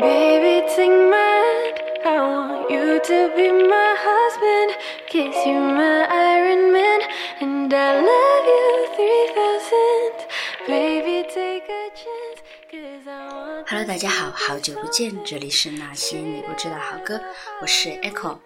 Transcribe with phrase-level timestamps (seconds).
[0.00, 1.76] Baby, take my hand.
[2.06, 4.72] I want you to be my husband.
[5.06, 7.00] Kiss you, my Iron Man.
[7.40, 10.66] And I love you 3000.
[10.66, 12.40] Baby, take a chance.
[12.70, 17.20] Cause I want Hello，大家好，好久不见，这里是那些你不知道好歌，
[17.60, 18.38] 我是 Echo。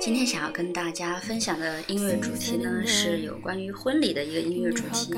[0.00, 5.14] 今天想要跟大家分享的音乐主题呢，是有关于婚礼的一个音乐主题。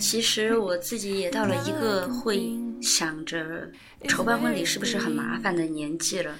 [0.00, 2.38] 其实我自己也到了一个会
[2.82, 3.70] 想着
[4.08, 6.34] 筹办婚礼是不是很麻烦的年纪了，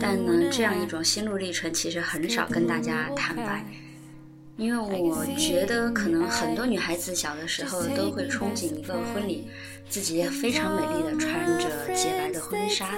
[0.00, 3.64] 但呢，这样一种心路历程其实很少跟大家坦白。
[4.56, 9.46] 因为我觉得，可能很多女孩子小的时候都会憧憬一个婚礼，
[9.88, 12.90] 自己非常美丽的穿着洁白的婚纱，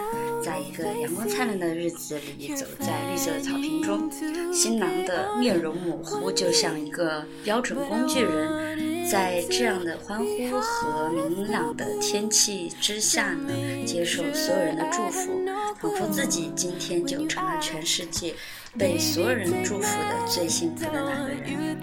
[0.43, 4.11] 在一个阳光灿烂的日子里，走在绿色的草坪中，
[4.55, 13.53] 新郎的面容模糊，就像一个标准工具人，在这样的欢呼和明朗的天气之下呢，
[13.87, 15.45] 接受所有人的祝福，
[15.81, 18.35] 仿佛自己今天就成了全世界
[18.79, 21.81] 被所有人祝福的最幸福的那个人。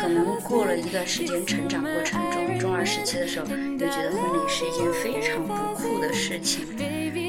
[0.00, 6.66] 可能过了一段时间，成长过程中，中二时期的时候，又觉得婚礼是一件非常不酷的事情，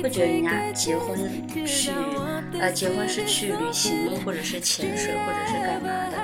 [0.01, 1.17] 会觉得人家结婚
[1.65, 1.91] 去，
[2.59, 6.17] 呃，结婚是去旅行，或者是潜水，或者是干嘛的，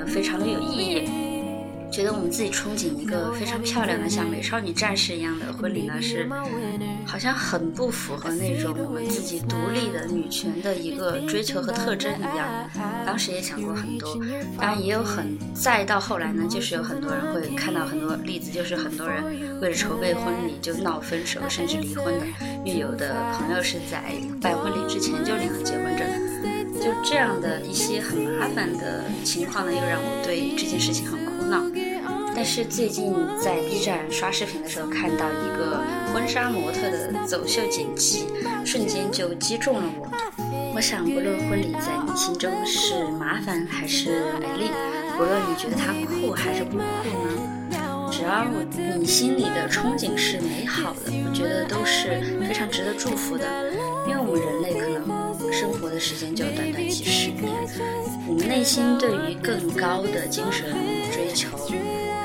[0.00, 1.23] 呃，非常的有意义。
[1.94, 6.28] 觉得我们自己憧憬一个非常漂亮的像美少女战士一样的婚礼呢，是
[7.06, 12.68] 好像很不符合那种我们自己独立的女权的一个追求和特征一样。
[13.06, 14.12] 当时也想过很多，
[14.58, 19.22] 当然也有很再到后来呢，就是有很多人会看到很多例子，就是很多人
[19.60, 22.26] 为了筹备婚礼就闹分手甚至离婚的，
[22.64, 24.02] 因为有的朋友是在
[24.40, 26.04] 办婚礼之前就领了结婚证。
[26.74, 31.62] 就这样的一些很麻烦的情况呢，又让我对这件事情很苦恼。
[32.34, 35.80] 但是最近在 B 站刷视频的时候，看到一个
[36.12, 38.26] 婚纱模特的走秀剪辑，
[38.64, 40.08] 瞬间就击中了我。
[40.74, 44.70] 我想，不论婚礼在你心中是麻烦还是美丽，
[45.16, 48.44] 不论你觉得它酷还是不酷呢，只要
[48.98, 53.46] 你心里的憧憬是美好的，我觉得都是非常值得祝福的。
[54.06, 55.08] 因为我们人类可能
[55.54, 57.44] 生活的时间就短短几十年，
[58.26, 60.66] 我们内心对于更高的精神
[61.12, 61.48] 追求。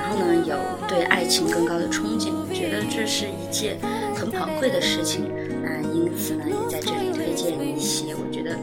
[0.01, 0.57] 然后呢，有
[0.88, 3.78] 对爱情更高的憧憬，觉得这是一件
[4.16, 5.29] 很宝贵的事情。
[5.62, 8.57] 那因此呢，也在这里推荐一些我觉得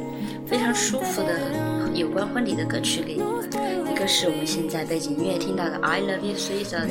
[0.49, 1.39] 非常舒服的
[1.95, 3.37] 有关婚礼的歌曲给你们。
[3.93, 6.89] 一个是我们现在背景音乐听到的《I Love You Three Thousand》，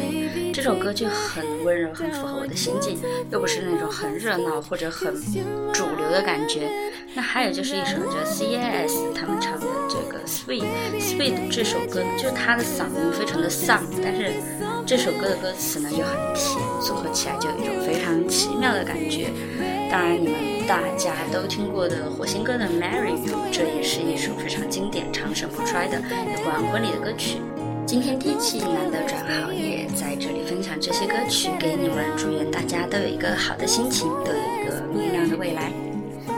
[0.54, 2.98] 这首歌就很温柔，很符合我的心境，
[3.30, 5.14] 又不是那种很热闹或者很
[5.74, 6.72] 主流的感觉。
[7.18, 10.66] 那还有就是一首叫 C.A.S 他们唱的这个 Sweet
[11.00, 14.34] Sweet 这首歌，就是他的嗓音非常的丧，但是
[14.86, 19.30] 这首歌的歌词呢又很甜，组合起来就有一种非常奇妙的感觉。
[19.90, 27.38] 当然，你们大家都听过的火星哥的 Marry You，这也是一首非常经典、长盛不衰的有关婚礼的歌曲。
[27.86, 35.72] 今天天气难得转好，也在这里分享这些歌曲给你们，祝愿大家都有一个好的心情，都有一个明亮的未来。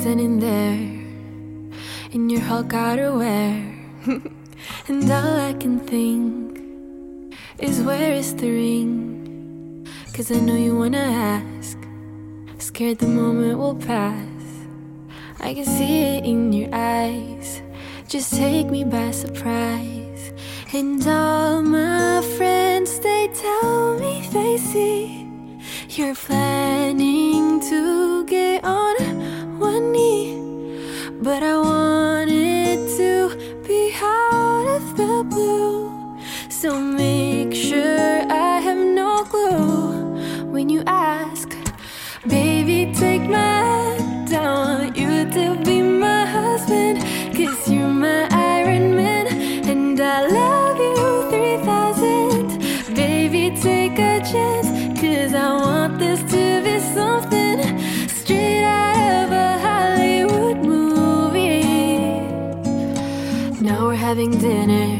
[0.00, 0.80] standing there
[2.10, 3.52] in your Hulk outerwear.
[4.88, 6.58] and all I can think
[7.58, 9.86] is where is the ring?
[10.14, 11.04] Cause I know you wanna
[11.36, 11.76] ask.
[12.56, 14.42] Scared the moment will pass.
[15.38, 17.60] I can see it in your eyes.
[18.08, 20.32] Just take me by surprise.
[20.72, 25.28] And all my friends, they tell me they see
[25.90, 26.69] you're planning
[31.30, 33.12] But I want it to
[33.64, 36.18] be out of the blue.
[36.48, 41.48] So make sure I have no clue when you ask.
[42.26, 44.34] Baby, take my hand.
[44.34, 46.98] I want you to be my husband.
[47.36, 49.26] Cause you're my Iron Man.
[49.70, 52.96] And I love you 3000.
[52.96, 54.68] Baby, take a chance.
[55.00, 56.39] Cause I want this to
[64.10, 64.90] having dinner,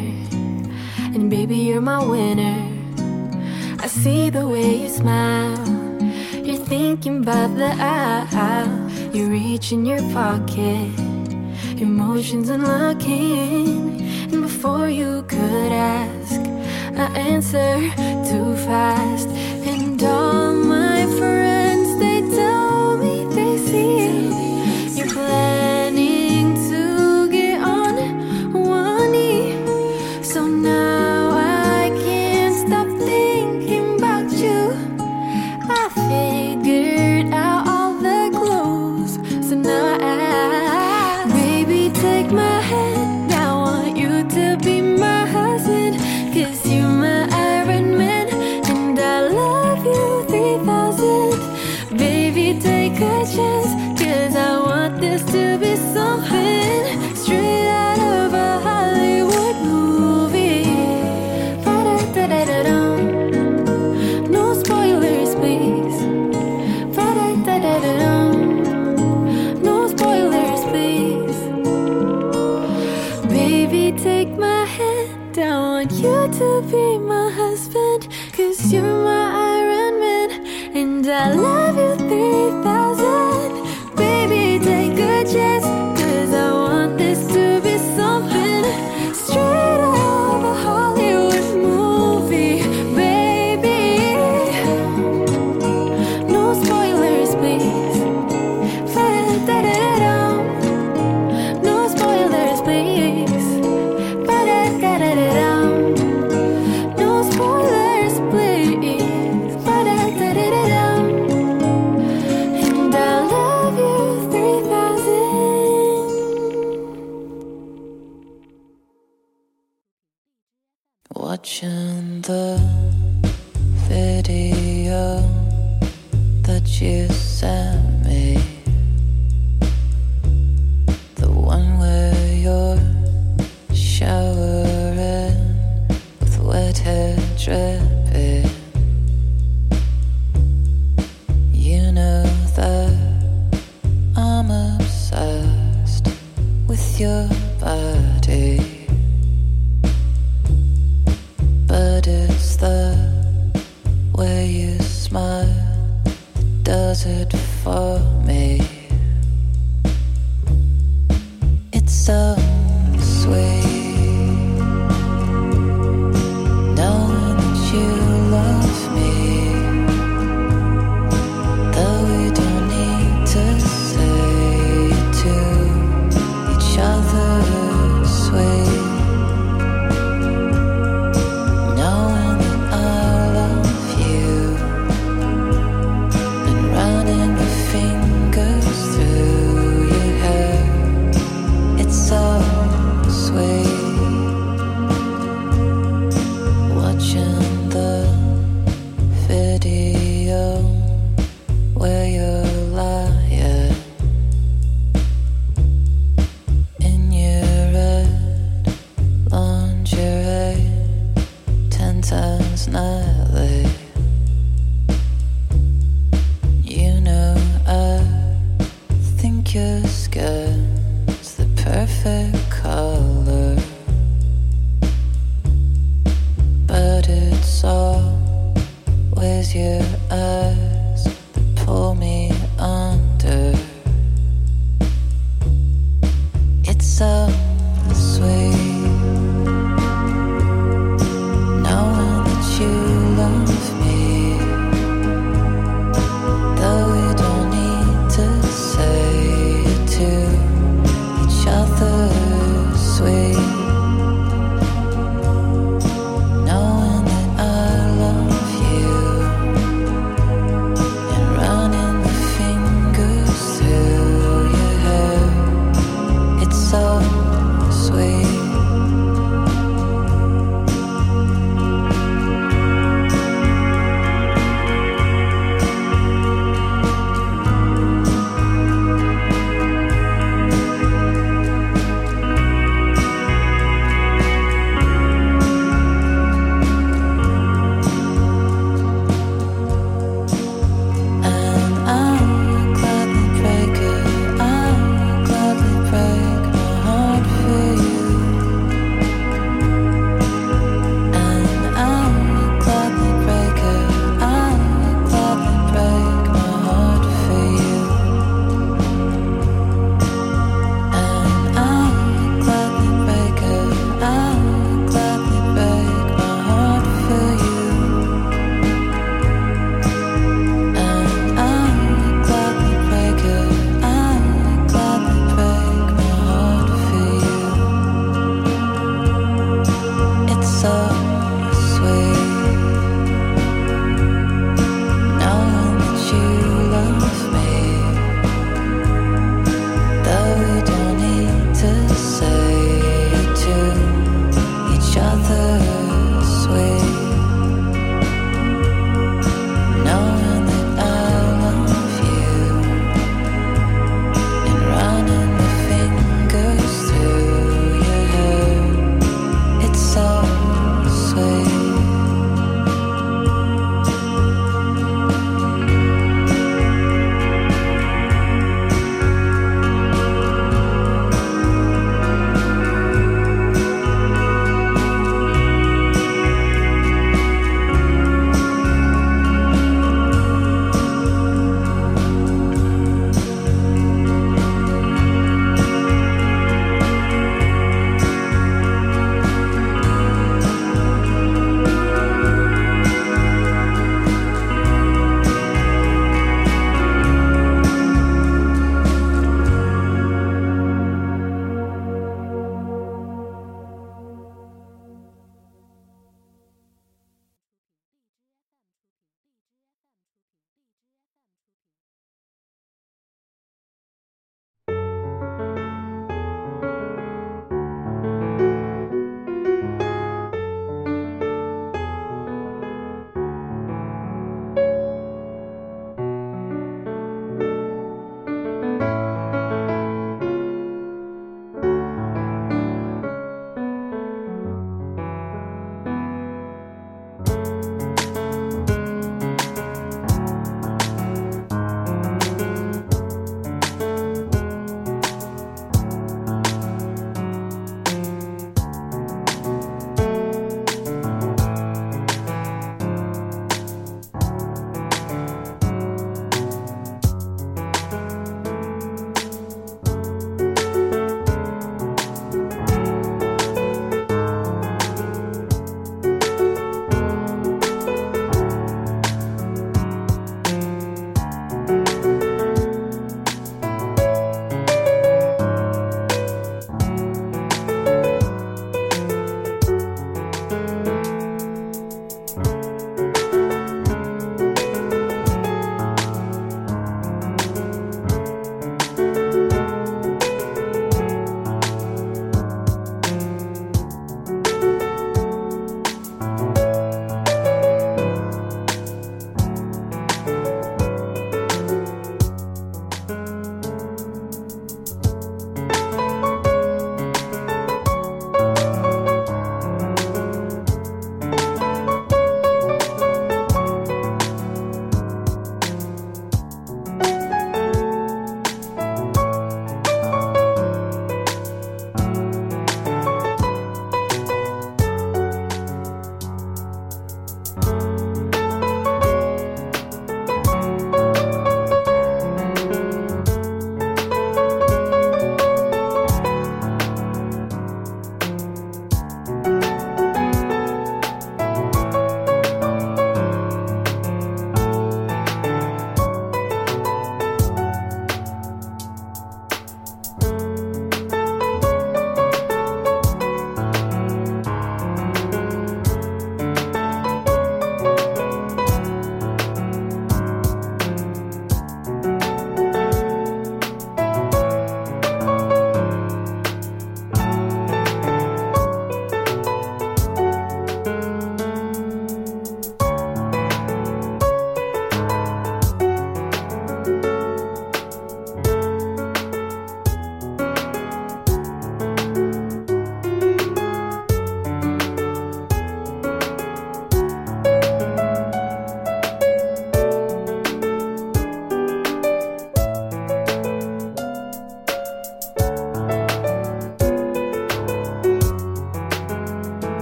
[1.14, 2.60] and baby, you're my winner.
[3.80, 5.66] I see the way you smile.
[6.46, 8.72] You're thinking about the aisle.
[9.12, 10.96] You reach in your pocket,
[11.86, 14.00] emotions unlocking.
[14.30, 16.40] And before you could ask,
[17.04, 17.80] I answer
[18.30, 19.28] too fast.
[19.66, 21.49] And all my friends.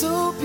[0.00, 0.39] so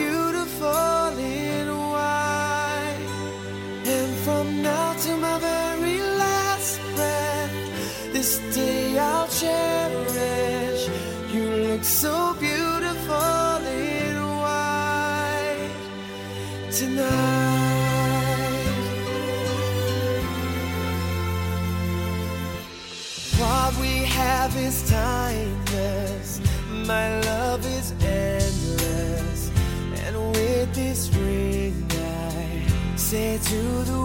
[33.16, 34.05] say to the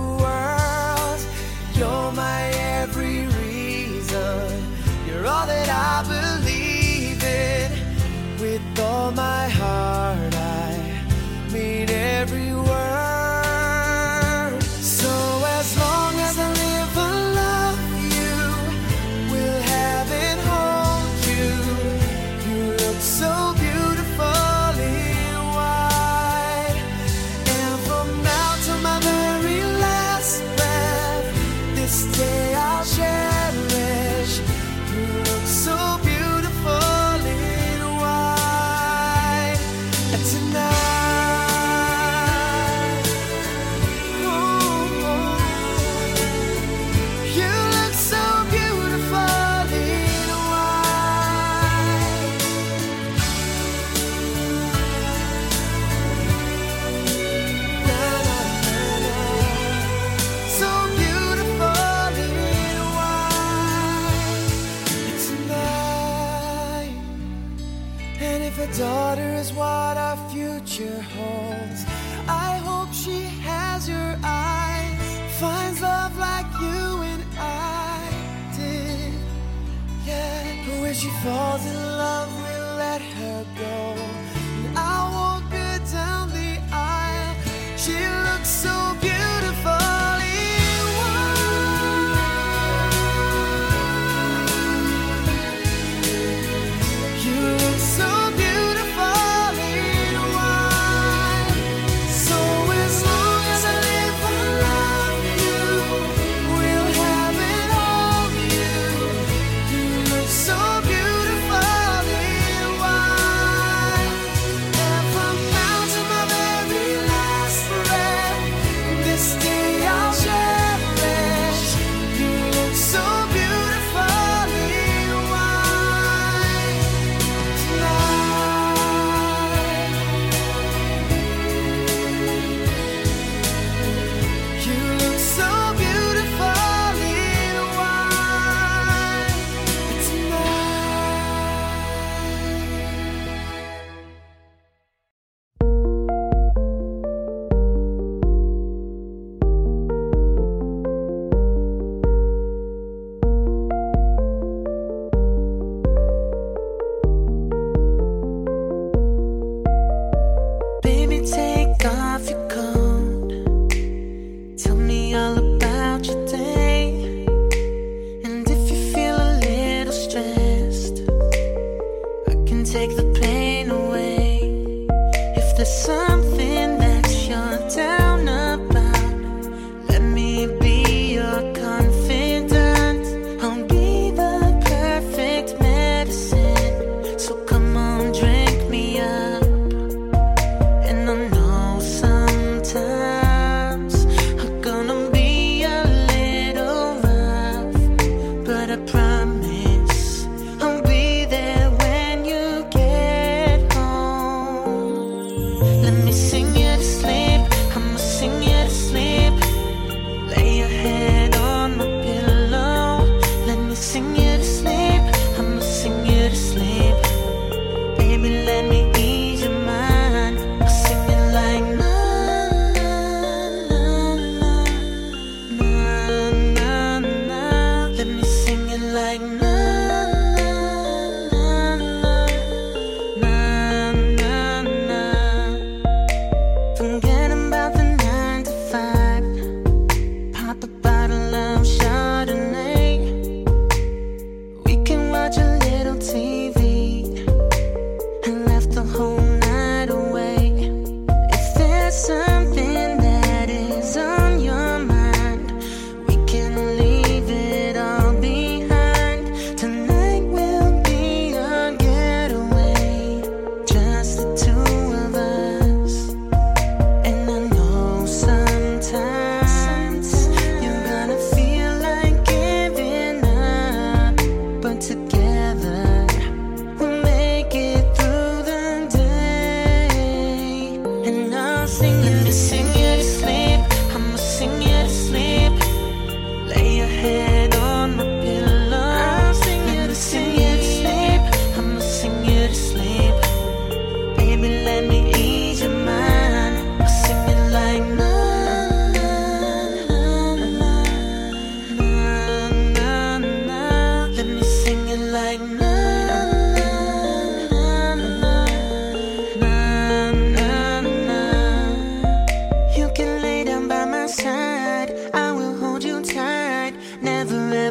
[172.72, 173.39] take the pain.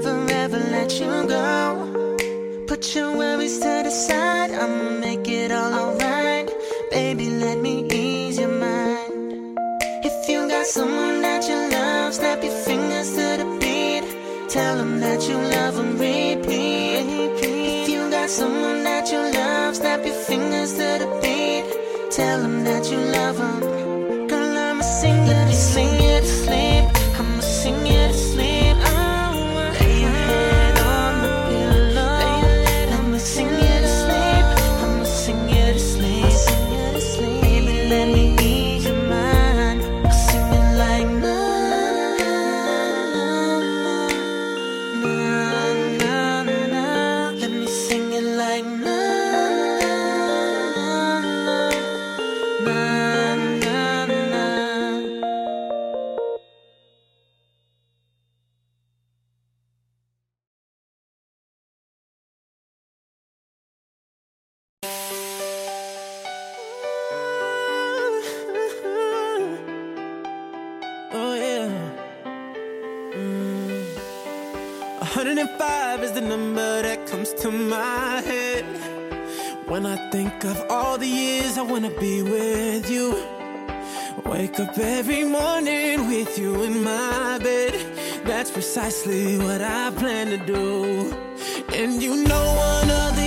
[0.01, 2.63] never ever let you go.
[2.67, 6.49] Put your worries to the side, I'ma make it all alright.
[6.89, 9.57] Baby, let me ease your mind.
[10.05, 14.05] If you got someone that you love, snap your fingers to the beat.
[14.49, 17.03] Tell them that you love them, repeat.
[17.43, 21.65] If you got someone that you love, snap your fingers to the beat.
[22.09, 24.27] Tell them that you love them.
[24.29, 26.85] Girl, I'ma sing you to sleep.
[27.19, 28.58] I'ma sing you to sleep.
[75.15, 78.63] 105 is the number that comes to my head.
[79.67, 83.15] When I think of all the years I wanna be with you,
[84.23, 87.73] wake up every morning with you in my bed.
[88.23, 91.11] That's precisely what I plan to do.
[91.73, 93.18] And you know one other.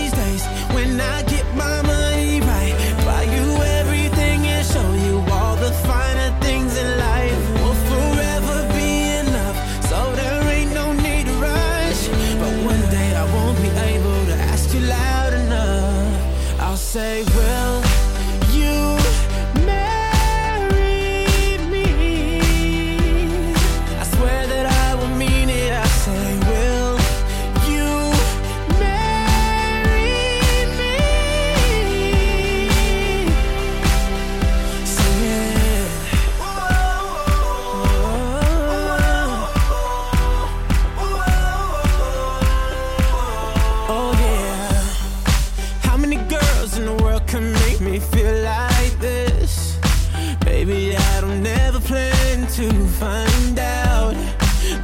[50.65, 54.15] Maybe I don't ever plan to find out.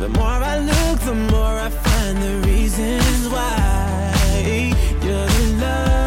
[0.01, 5.98] The more I look, the more I find the reasons why you're the love.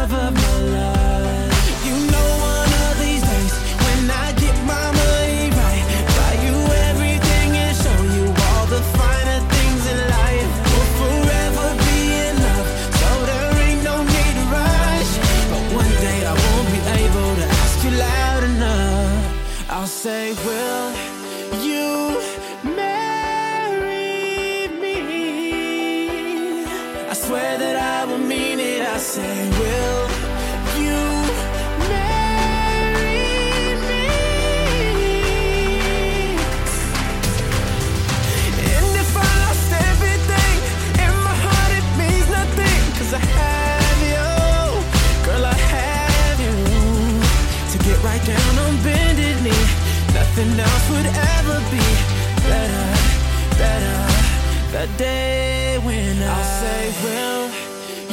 [54.96, 57.50] day when I, I say, Will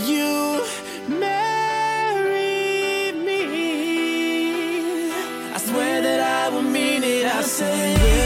[0.05, 0.63] you
[1.19, 3.41] marry me?
[5.53, 7.25] I swear that I will mean it.
[7.25, 8.18] I say,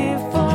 [0.00, 0.49] here for